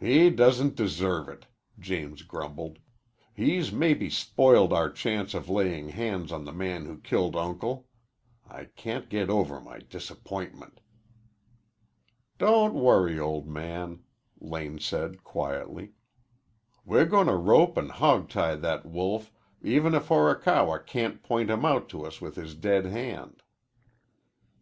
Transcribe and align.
"He 0.00 0.30
doesn't 0.30 0.74
deserve 0.74 1.28
it," 1.28 1.44
James 1.78 2.22
grumbled. 2.22 2.78
"He's 3.34 3.70
maybe 3.72 4.08
spoiled 4.08 4.72
our 4.72 4.88
chance 4.88 5.34
of 5.34 5.50
laying 5.50 5.90
hands 5.90 6.32
on 6.32 6.46
the 6.46 6.50
man 6.54 6.86
who 6.86 6.96
killed 6.98 7.36
Uncle. 7.36 7.86
I 8.48 8.64
can't 8.64 9.10
get 9.10 9.28
over 9.28 9.60
my 9.60 9.80
disappointment." 9.80 10.80
"Don't 12.38 12.72
worry, 12.72 13.20
old 13.20 13.46
man," 13.46 14.02
Lane 14.40 14.78
said 14.78 15.22
quietly. 15.24 15.92
"We're 16.86 17.04
goin' 17.04 17.26
to 17.26 17.34
rope 17.36 17.76
an' 17.76 17.90
hogtie 17.90 18.58
that 18.62 18.86
wolf 18.86 19.30
even 19.60 19.92
if 19.94 20.06
Horikawa 20.08 20.78
can't 20.86 21.22
point 21.22 21.50
him 21.50 21.66
out 21.66 21.90
to 21.90 22.06
us 22.06 22.18
with 22.18 22.36
his 22.36 22.54
dead 22.54 22.86
hand." 22.86 23.42